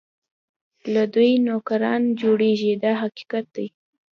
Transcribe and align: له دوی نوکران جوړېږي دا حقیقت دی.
له 0.93 1.03
دوی 1.13 1.31
نوکران 1.47 2.01
جوړېږي 2.21 2.71
دا 2.83 2.91
حقیقت 3.01 3.45
دی. 3.55 3.67